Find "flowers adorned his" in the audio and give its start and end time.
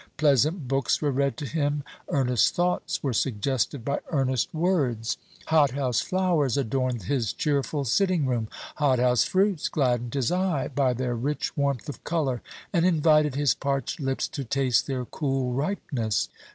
6.01-7.33